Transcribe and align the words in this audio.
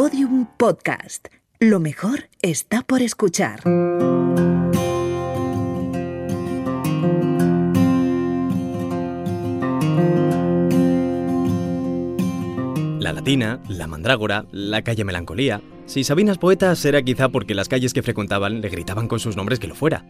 Podium 0.00 0.46
Podcast. 0.56 1.26
Lo 1.58 1.80
mejor 1.80 2.28
está 2.40 2.82
por 2.82 3.02
escuchar. 3.02 3.64
La 13.00 13.12
Latina, 13.12 13.60
la 13.68 13.88
Mandrágora, 13.88 14.46
la 14.52 14.82
calle 14.82 15.02
Melancolía. 15.02 15.62
Si 15.86 16.04
Sabina 16.04 16.30
es 16.30 16.38
poeta, 16.38 16.76
será 16.76 17.02
quizá 17.02 17.30
porque 17.30 17.56
las 17.56 17.66
calles 17.66 17.92
que 17.92 18.04
frecuentaban 18.04 18.60
le 18.60 18.68
gritaban 18.68 19.08
con 19.08 19.18
sus 19.18 19.34
nombres 19.34 19.58
que 19.58 19.66
lo 19.66 19.74
fuera. 19.74 20.04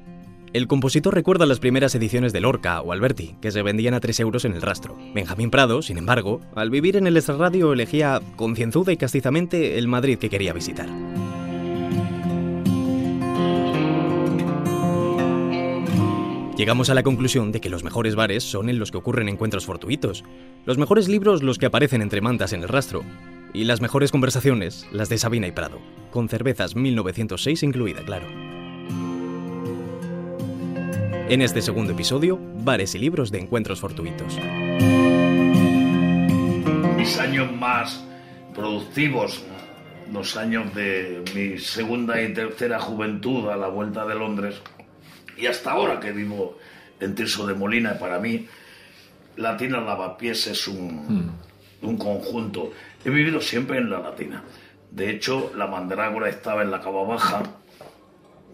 El 0.59 0.67
compositor 0.67 1.15
recuerda 1.15 1.47
las 1.47 1.61
primeras 1.61 1.95
ediciones 1.95 2.33
de 2.33 2.41
Lorca 2.41 2.81
o 2.81 2.91
Alberti, 2.91 3.37
que 3.41 3.53
se 3.53 3.63
vendían 3.63 3.95
a 3.95 4.01
3 4.01 4.19
euros 4.19 4.45
en 4.45 4.55
el 4.55 4.61
rastro. 4.61 4.99
Benjamín 5.15 5.53
Prado, 5.53 5.83
sin 5.83 5.99
embargo, 5.99 6.41
al 6.57 6.69
vivir 6.69 6.97
en 6.97 7.07
el 7.07 7.17
extrarradio 7.17 7.73
elegía 7.73 8.21
concienzuda 8.35 8.91
y 8.91 8.97
castizamente 8.97 9.79
el 9.79 9.87
Madrid 9.87 10.19
que 10.19 10.29
quería 10.29 10.53
visitar. 10.53 10.89
Llegamos 16.57 16.91
a 16.91 16.95
la 16.95 17.05
conclusión 17.05 17.53
de 17.53 17.61
que 17.61 17.71
los 17.71 17.85
mejores 17.85 18.17
bares 18.17 18.43
son 18.43 18.69
en 18.69 18.81
los 18.81 18.91
que 18.91 18.99
ocurren 18.99 19.29
encuentros 19.29 19.65
fortuitos, 19.65 20.25
los 20.67 20.77
mejores 20.77 21.07
libros 21.07 21.45
los 21.45 21.59
que 21.59 21.67
aparecen 21.67 22.03
entre 22.03 22.21
mantas 22.21 22.53
en 22.53 22.63
el 22.63 22.69
rastro, 22.69 23.05
y 23.55 23.63
las 23.63 23.81
mejores 23.81 24.11
conversaciones 24.11 24.89
las 24.91 25.09
de 25.09 25.19
Sabina 25.19 25.47
y 25.47 25.53
Prado, 25.53 25.79
con 26.11 26.29
cervezas 26.29 26.75
1906 26.75 27.63
incluida, 27.63 28.03
claro. 28.03 28.48
En 31.31 31.43
este 31.43 31.61
segundo 31.61 31.93
episodio, 31.93 32.39
bares 32.41 32.95
y 32.95 32.99
libros 32.99 33.31
de 33.31 33.39
encuentros 33.39 33.81
fortuitos. 33.81 34.39
Mis 36.97 37.19
años 37.19 37.53
más 37.53 38.03
productivos, 38.55 39.45
los 40.11 40.39
años 40.39 40.75
de 40.75 41.23
mi 41.35 41.59
segunda 41.59 42.19
y 42.23 42.33
tercera 42.33 42.81
juventud 42.81 43.51
a 43.51 43.59
la 43.59 43.69
vuelta 43.69 44.07
de 44.07 44.15
Londres, 44.15 44.63
y 45.37 45.45
hasta 45.45 45.73
ahora 45.73 46.01
que 46.01 46.13
vivo 46.13 46.57
en 46.99 47.15
Tirso 47.15 47.47
de 47.47 47.53
Molina, 47.53 47.99
para 47.99 48.19
mí, 48.19 48.47
Latina 49.37 49.83
Lavapiés 49.83 50.47
es 50.47 50.67
un, 50.67 51.31
un 51.83 51.99
conjunto. 51.99 52.73
He 53.05 53.11
vivido 53.11 53.43
siempre 53.43 53.77
en 53.77 53.91
la 53.91 54.01
Latina. 54.01 54.43
De 54.91 55.11
hecho, 55.11 55.53
la 55.55 55.67
mandrágora 55.67 56.31
estaba 56.31 56.63
en 56.63 56.71
la 56.71 56.81
cava 56.81 57.03
baja, 57.03 57.43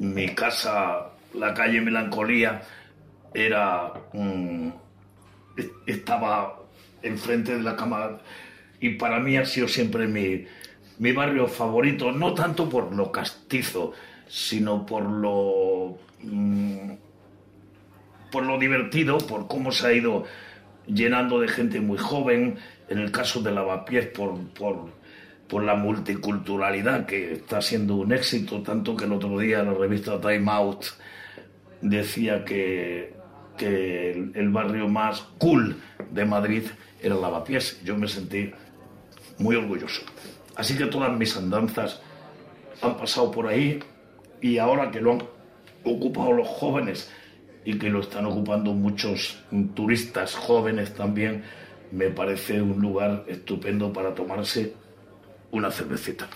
mi 0.01 0.35
casa 0.35 1.14
la 1.35 1.55
calle 1.55 1.81
Melancolía 1.81 2.63
era 3.33 3.93
estaba 5.87 6.61
enfrente 7.03 7.57
de 7.57 7.63
la 7.63 7.77
cama 7.77 8.19
y 8.81 8.91
para 8.91 9.21
mí 9.21 9.37
ha 9.37 9.45
sido 9.45 9.69
siempre 9.69 10.07
mi, 10.07 10.45
mi 10.99 11.13
barrio 11.13 11.47
favorito, 11.49 12.13
no 12.13 12.35
tanto 12.35 12.69
por 12.69 12.95
lo 12.95 13.11
castizo, 13.11 13.93
sino 14.27 14.85
por 14.87 15.03
lo 15.03 15.99
mm, 16.23 16.91
por 18.31 18.45
lo 18.45 18.59
divertido, 18.59 19.19
por 19.19 19.47
cómo 19.47 19.71
se 19.71 19.87
ha 19.87 19.93
ido 19.93 20.25
llenando 20.87 21.41
de 21.41 21.49
gente 21.49 21.81
muy 21.81 21.99
joven, 21.99 22.57
en 22.89 22.99
el 22.99 23.13
caso 23.13 23.41
de 23.41 23.53
Lavapiés 23.53 24.09
por, 24.09 24.37
por, 24.49 24.91
por 25.49 25.63
la 25.63 25.77
multiculturalidad 25.77 27.07
que 27.07 27.35
está 27.35 27.63
siendo 27.63 27.95
un 27.95 28.13
éxito, 28.13 28.61
tanto 28.63 28.97
que 28.97 29.05
el 29.05 29.13
otro 29.13 29.39
día 29.39 29.63
la 29.63 29.73
revista 29.73 30.21
Time 30.21 30.51
Out 30.51 30.85
decía 31.85 32.45
que, 32.45 33.15
que 33.57 34.11
el, 34.35 34.49
barrio 34.49 34.89
más 34.89 35.21
cool 35.39 35.77
de 36.11 36.25
Madrid 36.25 36.65
era 37.01 37.15
Lavapiés. 37.15 37.81
Yo 37.85 37.97
me 37.97 38.09
sentí 38.09 38.51
muy 39.39 39.57
orgulloso. 39.57 40.03
Así 40.57 40.77
que 40.77 40.87
todas 40.87 41.17
mis 41.17 41.37
andanzas 41.37 42.01
han 42.81 42.97
pasado 42.97 43.31
por 43.31 43.47
ahí 43.47 43.81
y 44.41 44.59
ahora 44.59 44.91
que 44.91 45.01
lo 45.01 45.13
han 45.13 45.23
ocupado 45.85 46.33
los 46.33 46.49
jóvenes 46.49 47.11
y 47.65 47.79
que 47.79 47.91
lo 47.91 48.01
están 48.01 48.27
ocupando 48.27 48.73
muchos 48.73 49.39
turistas 49.75 50.35
jóvenes 50.35 50.95
también, 50.95 51.45
me 51.93 52.11
parece 52.11 52.61
un 52.61 52.81
lugar 52.81 53.25
estupendo 53.27 53.93
para 53.93 54.15
tomarse 54.15 54.75
una 55.51 55.71
cervecita. 55.71 56.29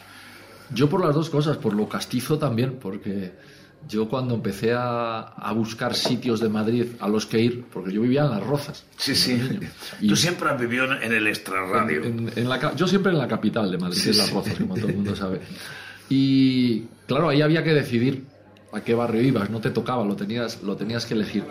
Yo 0.73 0.89
por 0.89 1.05
las 1.05 1.15
dos 1.15 1.31
cosas, 1.31 1.57
por 1.57 1.75
lo 1.75 1.89
castizo 1.89 2.39
también, 2.39 2.79
porque 2.79 3.33
yo 3.87 4.09
cuando 4.09 4.35
empecé 4.35 4.73
a, 4.75 5.53
buscar 5.55 5.95
sitios 5.95 6.41
de 6.41 6.49
Madrid 6.49 6.87
a 7.01 7.09
los 7.09 7.27
que 7.27 7.41
ir, 7.41 7.65
porque 7.73 7.93
yo 7.93 8.03
vivía 8.03 8.25
en 8.25 8.31
Las 8.31 8.47
Rozas. 8.47 8.85
Sí, 8.97 9.15
sí. 9.15 9.41
Y 10.01 10.09
Tú 10.09 10.17
siempre 10.17 10.49
has 10.51 10.61
vivido 10.61 10.85
en 10.85 11.13
el 11.13 11.27
extrarradio. 11.27 12.05
En, 12.05 12.49
la, 12.49 12.75
yo 12.75 12.87
siempre 12.87 13.13
en 13.13 13.19
la 13.19 13.29
capital 13.29 13.71
de 13.71 13.79
Madrid, 13.79 14.01
en 14.07 14.19
Las 14.19 14.31
Rozas, 14.31 14.55
como 14.55 14.75
todo 14.75 14.89
el 14.89 14.95
mundo 14.95 15.17
sabe. 15.17 15.41
Y 16.09 16.83
claro, 17.07 17.29
ahí 17.29 17.43
había 17.43 17.63
que 17.63 17.75
decidir 17.75 18.25
a 18.73 18.81
qué 18.81 18.95
barrio 18.95 19.23
ibas, 19.23 19.51
no 19.51 19.61
te 19.61 19.71
tocaba, 19.71 20.05
lo 20.05 20.17
tenías, 20.17 20.63
lo 20.63 20.77
tenías 20.77 21.07
que 21.07 21.15
elegir. 21.15 21.45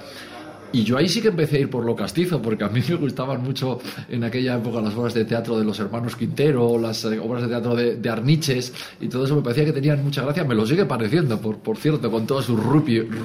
Y 0.72 0.84
yo 0.84 0.98
ahí 0.98 1.08
sí 1.08 1.22
que 1.22 1.30
empecé 1.30 1.58
a 1.58 1.60
ir 1.62 1.70
por 1.70 1.86
lo 1.86 1.96
castizo, 1.96 2.42
porque 2.42 2.64
a 2.64 2.70
mí 2.70 2.82
me 2.88 2.96
gustaban 2.96 3.44
mucho 3.44 3.80
en 4.10 4.24
aquella 4.24 4.56
época 4.56 4.82
las 4.82 4.94
obras 4.96 5.14
de 5.14 5.26
teatro 5.26 5.58
de 5.58 5.66
los 5.66 5.80
hermanos 5.80 6.16
Quintero, 6.16 6.78
las 6.78 7.06
eh, 7.06 7.20
obras 7.20 7.44
de 7.44 7.50
teatro 7.50 7.76
de, 7.76 8.10
Arniches, 8.10 8.74
y 9.02 9.08
todo 9.08 9.26
eso 9.26 9.36
me 9.36 9.42
parecía 9.42 9.66
que 9.66 9.74
tenían 9.74 10.04
mucha 10.04 10.22
gracia. 10.22 10.44
Me 10.44 10.56
lo 10.56 10.66
sigue 10.66 10.86
pareciendo, 10.86 11.40
por, 11.40 11.58
por 11.60 11.78
cierto, 11.78 12.10
con 12.10 12.26
todos 12.26 12.46
sus, 12.46 12.60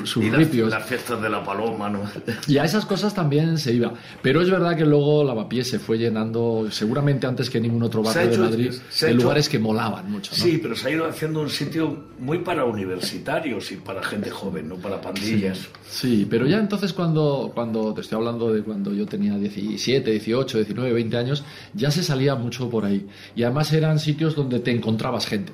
sus 0.05 0.25
ripios. 0.25 0.71
Las, 0.71 0.87
fiestas 0.87 1.21
de 1.23 1.31
la 1.31 1.45
paloma, 1.45 1.89
¿no? 1.89 2.03
Y 2.47 2.59
a 2.59 2.65
esas 2.65 2.85
cosas 2.85 3.15
también 3.15 3.59
se 3.59 3.73
iba. 3.73 3.93
Pero 4.21 4.43
es 4.43 4.51
verdad 4.51 4.77
que 4.77 4.85
luego 4.85 5.25
Lavapiés 5.25 5.69
se 5.69 5.79
fue 5.79 5.99
llenando, 5.99 6.67
seguramente 6.71 7.27
antes 7.27 7.49
que 7.49 7.61
ningún 7.61 7.83
otro 7.83 8.03
barrio 8.03 8.31
de 8.31 8.39
Madrid, 8.39 8.73
de 9.01 9.15
lugares 9.15 9.49
que 9.49 9.59
molaban 9.59 10.11
mucho. 10.11 10.35
Sí, 10.35 10.59
pero 10.63 10.75
se 10.75 10.89
ha 10.89 10.91
ido 10.91 11.07
haciendo 11.07 11.41
un 11.41 11.51
sitio 11.51 12.05
muy 12.19 12.39
para 12.39 12.65
universitarios 12.65 13.71
y 13.73 13.77
para 13.77 14.03
gente 14.03 14.31
joven, 14.31 14.69
no 14.69 14.77
para 14.77 15.01
pandillas. 15.01 15.69
sí 15.89 16.27
pero 16.29 16.47
ya 16.47 16.59
entonces 16.59 16.93
cuando 16.93 17.32
cuando, 17.55 17.93
te 17.95 18.01
estoy 18.01 18.19
hablando 18.19 18.53
de 18.53 18.63
cuando 18.63 18.93
yo 18.93 19.07
tenía 19.07 19.37
17, 19.37 20.11
18, 20.11 20.59
19, 20.59 20.93
20 20.93 21.17
años, 21.17 21.45
ya 21.75 21.91
se 21.91 22.03
salía 22.03 22.35
mucho 22.35 22.69
por 22.71 22.85
ahí. 22.85 23.07
Y 23.35 23.43
además 23.43 23.73
eran 23.73 23.99
sitios 23.99 24.35
donde 24.35 24.61
te 24.61 24.71
encontrabas 24.71 25.27
gente. 25.27 25.53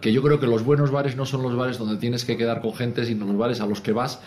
Que 0.00 0.12
yo 0.12 0.22
creo 0.22 0.40
que 0.40 0.46
los 0.46 0.64
buenos 0.64 0.90
bares 0.90 1.16
no 1.16 1.26
son 1.26 1.42
los 1.42 1.54
bares 1.56 1.78
donde 1.78 1.96
tienes 1.96 2.24
que 2.24 2.36
quedar 2.36 2.60
con 2.60 2.74
gente, 2.74 3.04
sino 3.04 3.26
los 3.26 3.36
bares 3.36 3.60
a 3.60 3.66
los 3.66 3.80
que 3.80 3.92
vas 3.92 4.20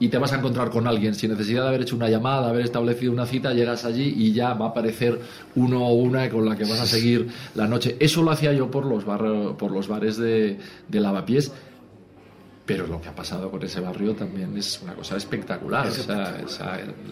y 0.00 0.08
te 0.08 0.18
vas 0.18 0.32
a 0.32 0.36
encontrar 0.38 0.70
con 0.70 0.86
alguien. 0.86 1.14
Sin 1.14 1.30
necesidad 1.30 1.62
de 1.62 1.68
haber 1.68 1.82
hecho 1.82 1.96
una 1.96 2.08
llamada, 2.08 2.48
haber 2.48 2.64
establecido 2.64 3.12
una 3.12 3.26
cita, 3.26 3.52
llegas 3.52 3.84
allí 3.84 4.14
y 4.16 4.32
ya 4.32 4.54
va 4.54 4.66
a 4.66 4.68
aparecer 4.70 5.20
uno 5.54 5.86
o 5.86 5.94
una 5.94 6.28
con 6.30 6.44
la 6.44 6.56
que 6.56 6.64
vas 6.64 6.80
a 6.80 6.86
seguir 6.86 7.28
la 7.54 7.66
noche. 7.66 7.96
Eso 8.00 8.22
lo 8.22 8.30
hacía 8.30 8.52
yo 8.52 8.70
por 8.70 8.86
los, 8.86 9.04
por 9.04 9.70
los 9.70 9.88
bares 9.88 10.16
de, 10.16 10.58
de 10.88 11.00
lavapiés 11.00 11.52
pero 12.68 12.86
lo 12.86 13.00
que 13.00 13.08
ha 13.08 13.14
pasado 13.14 13.50
con 13.50 13.62
ese 13.62 13.80
barrio 13.80 14.14
también 14.14 14.54
es 14.54 14.78
una 14.82 14.92
cosa 14.92 15.16
espectacular. 15.16 15.86
O 15.86 15.90
sea, 15.90 16.36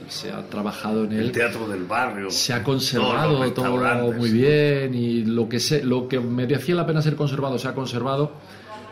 se 0.06 0.30
ha 0.30 0.42
trabajado 0.50 1.04
en 1.04 1.12
él. 1.12 1.20
El 1.20 1.32
teatro 1.32 1.66
del 1.66 1.84
barrio. 1.84 2.30
Se 2.30 2.52
ha 2.52 2.62
conservado 2.62 3.50
todo 3.54 4.12
muy 4.12 4.30
bien 4.30 4.94
y 4.94 5.24
lo 5.24 5.48
que, 5.48 5.58
se, 5.58 5.82
lo 5.82 6.08
que 6.08 6.20
merecía 6.20 6.74
la 6.74 6.86
pena 6.86 7.00
ser 7.00 7.16
conservado 7.16 7.58
se 7.58 7.68
ha 7.68 7.74
conservado 7.74 8.32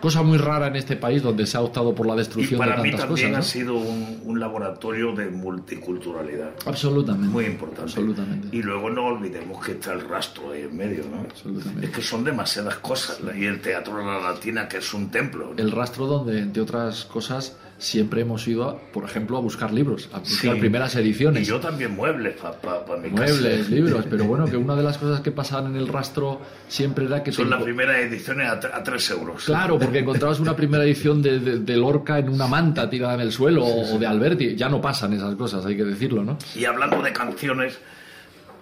cosa 0.05 0.23
muy 0.23 0.37
rara 0.37 0.67
en 0.67 0.77
este 0.77 0.97
país 0.97 1.23
donde 1.23 1.47
se 1.47 1.57
ha 1.57 1.63
optado 1.63 1.95
por 1.95 2.07
la 2.07 2.15
destrucción 2.15 2.61
de 2.61 2.67
tantas 2.67 2.83
cosas. 2.83 3.01
Para 3.01 3.11
mí 3.11 3.21
también 3.23 3.35
ha 3.37 3.43
sido 3.43 3.75
un, 3.75 4.39
laboratorio 4.39 5.15
de 5.15 5.31
multiculturalidad. 5.31 6.51
Absolutamente. 6.67 7.29
Muy 7.29 7.47
importante. 7.47 7.83
Absolutamente. 7.85 8.49
Y 8.55 8.63
luego 8.63 8.91
no 8.91 9.07
olvidemos 9.07 9.65
que 9.65 9.73
está 9.73 9.95
el 9.95 10.07
rastro 10.07 10.53
ahí 10.53 10.63
en 10.63 10.77
medio, 10.77 11.05
¿no? 11.11 11.21
Absolutamente. 11.21 11.87
Es 11.87 11.93
que 11.93 12.03
son 12.03 12.23
demasiadas 12.23 12.77
cosas. 12.77 13.19
Y 13.35 13.47
el 13.47 13.63
Teatro 13.63 13.97
de 13.97 14.05
la 14.05 14.21
Latina, 14.21 14.69
que 14.69 14.79
es 14.79 14.93
un 14.93 15.11
templo. 15.11 15.55
El 15.57 15.71
rastro 15.71 16.07
donde, 16.07 16.41
entre 16.41 16.61
otras 16.61 17.07
cosas, 17.07 17.57
siempre 17.85 18.23
hemos 18.23 18.49
ido, 18.49 18.81
por 18.93 19.05
ejemplo, 19.05 19.37
a 19.37 19.41
buscar 19.41 19.73
libros, 19.73 20.09
a 20.13 20.21
buscar 20.21 20.59
primeras 20.59 20.97
ediciones. 20.97 21.43
Y 21.43 21.51
yo 21.51 21.61
también 21.61 21.95
muebles 21.95 22.35
para 22.37 22.59
pa, 22.59 22.97
mi 22.97 23.11
Muebles, 23.11 23.69
libros, 23.71 24.07
pero 24.09 24.25
bueno, 24.25 24.47
que 24.47 24.57
una 24.57 24.75
de 24.75 24.83
las 24.83 24.97
cosas 24.97 25.21
que 25.21 25.31
pasaban 25.31 25.73
en 25.73 25.77
el 25.77 25.89
rastro 25.89 26.41
siempre 26.67 27.05
era 27.05 27.23
que... 27.23 27.31
Son 27.31 27.51
las 27.51 27.63
primeras 27.63 27.99
ediciones 27.99 28.49
a, 28.49 28.53
a 28.53 28.83
3 28.83 29.11
euros. 29.11 29.45
Claro, 29.45 29.79
porque 29.79 29.99
encontrabas 30.05 30.41
una 30.41 30.57
primera 30.57 30.83
edición 30.83 31.21
de, 31.21 31.39
de, 31.39 31.77
Lorca 31.77 32.19
en 32.19 32.31
una 32.31 32.47
manta 32.47 32.89
tirada 32.89 33.15
en 33.15 33.21
el 33.21 33.33
suelo 33.33 33.65
o 33.65 33.99
de 33.99 34.07
Alberti. 34.07 34.57
Ya 34.57 34.71
no 34.71 34.81
pasan 34.81 35.13
esas 35.13 35.35
cosas, 35.35 35.67
hay 35.67 35.77
que 35.77 35.85
decirlo, 35.85 36.25
¿no? 36.25 36.39
Y 36.55 36.65
hablando 36.65 37.03
de 37.03 37.13
canciones, 37.13 37.79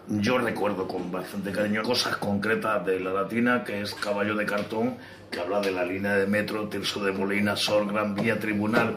yo 0.08 0.38
recuerdo 0.38 0.86
con 0.86 1.10
bastante 1.10 1.52
cariño 1.52 1.82
cosas 1.82 2.16
concretas 2.16 2.84
de 2.84 3.00
la 3.00 3.12
latina, 3.12 3.62
que 3.64 3.80
es 3.80 3.94
Caballo 3.94 4.34
de 4.34 4.44
Cartón, 4.44 4.96
que 5.30 5.40
habla 5.40 5.60
de 5.60 5.70
la 5.70 5.84
línea 5.84 6.16
de 6.16 6.26
metro, 6.26 6.68
Tirso 6.68 7.02
de 7.04 7.12
Molina, 7.12 7.56
Sol, 7.56 7.86
Gran 7.90 8.14
Vía, 8.14 8.38
Tribunal, 8.38 8.96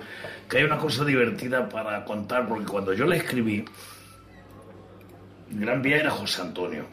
que 0.49 0.57
hay 0.57 0.63
una 0.63 0.77
cosa 0.77 1.05
divertida 1.05 1.69
para 1.69 2.03
contar, 2.03 2.47
porque 2.47 2.65
cuando 2.65 2.93
yo 2.93 3.05
la 3.05 3.15
escribí, 3.15 3.63
Gran 5.51 5.81
Vía 5.81 5.97
era 5.97 6.11
José 6.11 6.41
Antonio, 6.41 6.85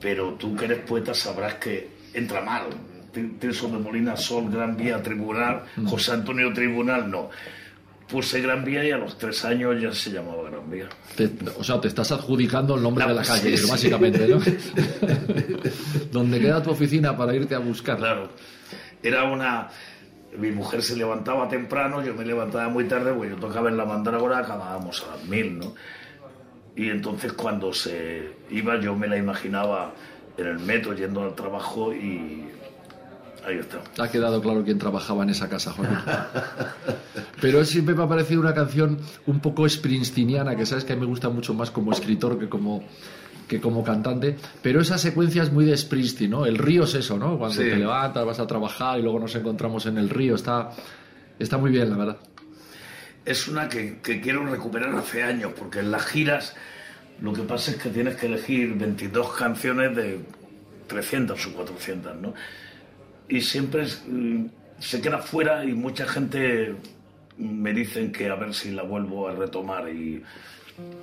pero 0.00 0.34
tú 0.34 0.54
que 0.54 0.66
eres 0.66 0.78
poeta 0.80 1.14
sabrás 1.14 1.54
que 1.54 1.88
entra 2.12 2.40
mal. 2.42 2.64
Tirso 3.12 3.68
de 3.68 3.78
Molina, 3.78 4.16
Sol, 4.16 4.50
Gran 4.50 4.76
Vía, 4.76 5.00
Tribunal, 5.00 5.62
mm. 5.76 5.86
José 5.86 6.12
Antonio 6.12 6.52
Tribunal, 6.52 7.10
no. 7.10 7.30
Puse 8.08 8.40
Gran 8.40 8.64
Vía 8.64 8.84
y 8.84 8.90
a 8.90 8.98
los 8.98 9.16
tres 9.18 9.44
años 9.44 9.80
ya 9.80 9.92
se 9.92 10.10
llamaba 10.10 10.50
Gran 10.50 10.70
Vía. 10.70 10.88
o 11.58 11.64
sea, 11.64 11.80
te 11.80 11.88
estás 11.88 12.12
adjudicando 12.12 12.76
el 12.76 12.82
nombre 12.82 13.06
de 13.06 13.14
la 13.14 13.22
calle, 13.22 13.56
sí, 13.56 13.64
sí. 13.64 13.70
básicamente, 13.70 14.26
¿no? 14.28 14.40
Donde 16.12 16.40
queda 16.40 16.62
tu 16.62 16.70
oficina 16.70 17.16
para 17.16 17.34
irte 17.34 17.54
a 17.54 17.58
buscar. 17.58 17.96
Claro. 17.96 18.28
Era 19.02 19.24
una. 19.24 19.68
Mi 20.38 20.50
mujer 20.50 20.82
se 20.82 20.96
levantaba 20.96 21.48
temprano, 21.48 22.04
yo 22.04 22.14
me 22.14 22.24
levantaba 22.24 22.68
muy 22.68 22.84
tarde, 22.84 23.12
pues 23.12 23.30
yo 23.30 23.36
tocaba 23.36 23.68
en 23.68 23.76
la 23.76 23.84
mandrágora, 23.84 24.38
acabábamos 24.38 25.04
a 25.04 25.14
las 25.14 25.24
mil, 25.26 25.58
¿no? 25.58 25.74
Y 26.74 26.90
entonces 26.90 27.32
cuando 27.34 27.72
se 27.72 28.32
iba, 28.50 28.80
yo 28.80 28.96
me 28.96 29.06
la 29.06 29.16
imaginaba 29.16 29.92
en 30.36 30.46
el 30.46 30.58
metro 30.58 30.92
yendo 30.94 31.22
al 31.22 31.34
trabajo 31.34 31.92
y. 31.92 32.48
Ahí 33.46 33.58
está. 33.58 33.82
Ha 34.02 34.10
quedado 34.10 34.40
claro 34.40 34.64
quién 34.64 34.78
trabajaba 34.78 35.22
en 35.22 35.30
esa 35.30 35.48
casa, 35.48 35.72
Joaquín. 35.72 35.98
Pero 37.40 37.64
siempre 37.64 37.94
me 37.94 38.02
ha 38.04 38.08
parecido 38.08 38.40
una 38.40 38.54
canción 38.54 38.98
un 39.26 39.40
poco 39.40 39.68
springsteeniana, 39.68 40.56
que 40.56 40.64
sabes 40.66 40.84
que 40.84 40.92
a 40.92 40.96
mí 40.96 41.02
me 41.02 41.06
gusta 41.08 41.28
mucho 41.28 41.52
más 41.52 41.70
como 41.70 41.92
escritor 41.92 42.38
que 42.38 42.48
como, 42.48 42.84
que 43.46 43.60
como 43.60 43.84
cantante. 43.84 44.36
Pero 44.62 44.80
esa 44.80 44.96
secuencia 44.96 45.42
es 45.42 45.52
muy 45.52 45.66
de 45.66 45.76
Springsteen, 45.76 46.30
¿no? 46.30 46.46
El 46.46 46.56
río 46.56 46.84
es 46.84 46.94
eso, 46.94 47.18
¿no? 47.18 47.36
Cuando 47.38 47.56
Sí. 47.56 47.68
te 47.68 47.76
levantas, 47.76 48.24
vas 48.24 48.40
a 48.40 48.46
trabajar 48.46 48.98
y 48.98 49.02
luego 49.02 49.18
nos 49.20 49.34
encontramos 49.34 49.84
en 49.86 49.98
el 49.98 50.08
río. 50.08 50.36
Está, 50.36 50.70
está 51.38 51.58
muy 51.58 51.70
bien, 51.70 51.90
la 51.90 51.96
verdad. 51.96 52.16
Es 53.26 53.46
una 53.48 53.68
que, 53.68 53.98
que 54.02 54.20
quiero 54.20 54.46
recuperar 54.46 54.94
hace 54.94 55.22
años, 55.22 55.52
porque 55.58 55.80
en 55.80 55.90
las 55.90 56.04
giras 56.06 56.54
lo 57.20 57.32
que 57.32 57.42
pasa 57.42 57.72
es 57.72 57.76
que 57.78 57.90
tienes 57.90 58.16
que 58.16 58.26
elegir 58.26 58.74
22 58.74 59.32
canciones 59.34 59.94
de 59.96 60.20
300 60.86 61.46
o 61.46 61.52
400, 61.54 62.16
¿no? 62.20 62.34
Y 63.28 63.40
siempre 63.40 63.84
es, 63.84 64.02
mm, 64.08 64.46
se 64.78 65.00
queda 65.00 65.18
fuera 65.18 65.64
y 65.64 65.72
mucha 65.72 66.06
gente 66.06 66.74
me 67.38 67.72
dicen 67.72 68.12
que 68.12 68.28
a 68.28 68.34
ver 68.36 68.54
si 68.54 68.70
la 68.70 68.82
vuelvo 68.82 69.28
a 69.28 69.32
retomar 69.34 69.88
y 69.88 70.22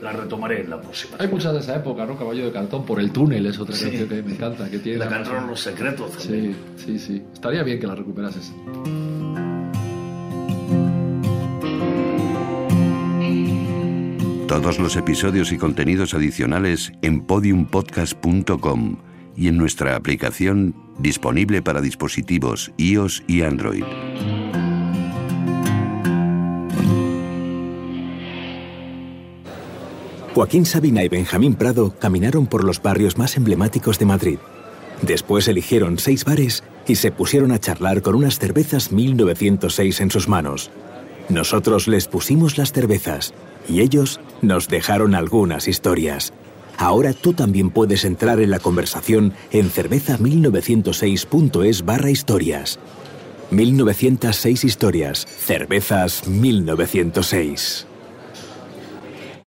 la 0.01 0.11
retomaré 0.11 0.61
en 0.61 0.69
la 0.69 0.79
próxima. 0.81 1.15
Hay 1.19 1.27
muchas 1.29 1.53
de 1.53 1.59
esa 1.59 1.75
época, 1.77 2.05
¿no? 2.05 2.17
Caballo 2.17 2.45
de 2.45 2.51
cartón, 2.51 2.85
por 2.85 2.99
el 2.99 3.11
túnel 3.11 3.45
es 3.47 3.57
otra 3.59 3.75
Sí. 3.75 3.85
canción 3.85 4.09
que 4.09 4.23
me 4.23 4.31
encanta. 4.33 4.69
Que 4.69 4.79
tiene 4.79 4.99
La 4.99 5.05
la 5.05 5.11
cantaron 5.11 5.47
los 5.47 5.59
secretos 5.61 6.17
también. 6.17 6.55
Sí, 6.77 6.85
sí, 6.85 6.99
sí. 6.99 7.21
Estaría 7.33 7.63
bien 7.63 7.79
que 7.79 7.87
la 7.87 7.95
recuperases. 7.95 8.51
Todos 14.47 14.79
los 14.79 14.95
episodios 14.97 15.51
y 15.53 15.57
contenidos 15.57 16.13
adicionales 16.13 16.91
en 17.01 17.21
podiumpodcast.com 17.21 18.97
y 19.35 19.47
en 19.47 19.57
nuestra 19.57 19.95
aplicación 19.95 20.75
disponible 20.99 21.61
para 21.61 21.81
dispositivos 21.81 22.71
iOS 22.77 23.23
y 23.27 23.41
Android. 23.41 23.83
Joaquín 30.33 30.65
Sabina 30.65 31.03
y 31.03 31.09
Benjamín 31.09 31.55
Prado 31.55 31.93
caminaron 31.99 32.47
por 32.47 32.63
los 32.63 32.81
barrios 32.81 33.17
más 33.17 33.35
emblemáticos 33.35 33.99
de 33.99 34.05
Madrid. 34.05 34.37
Después 35.01 35.47
eligieron 35.47 35.97
seis 35.97 36.23
bares 36.23 36.63
y 36.87 36.95
se 36.95 37.11
pusieron 37.11 37.51
a 37.51 37.59
charlar 37.59 38.01
con 38.01 38.15
unas 38.15 38.39
cervezas 38.39 38.91
1906 38.91 39.99
en 39.99 40.11
sus 40.11 40.29
manos. 40.29 40.71
Nosotros 41.27 41.87
les 41.87 42.07
pusimos 42.07 42.57
las 42.57 42.71
cervezas 42.71 43.33
y 43.67 43.81
ellos 43.81 44.19
nos 44.41 44.67
dejaron 44.67 45.15
algunas 45.15 45.67
historias. 45.67 46.33
Ahora 46.81 47.13
tú 47.13 47.33
también 47.33 47.69
puedes 47.69 48.03
entrar 48.05 48.39
en 48.39 48.49
la 48.49 48.57
conversación 48.57 49.33
en 49.51 49.69
cerveza1906.es 49.69 51.85
barra 51.85 52.09
historias. 52.09 52.79
1906 53.51 54.63
historias, 54.63 55.27
cervezas 55.27 56.27
1906. 56.27 57.85